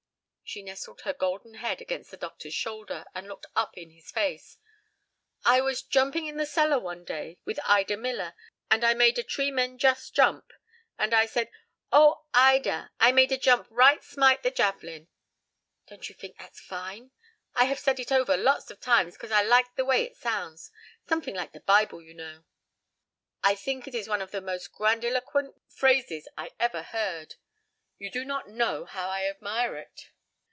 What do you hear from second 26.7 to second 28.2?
heard. You